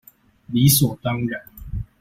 [0.47, 1.39] 理所當然